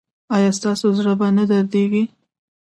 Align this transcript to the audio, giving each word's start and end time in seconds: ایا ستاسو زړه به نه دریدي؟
ایا 0.35 0.51
ستاسو 0.57 0.87
زړه 0.97 1.13
به 1.19 1.27
نه 1.37 1.43
دریدي؟ 1.49 2.03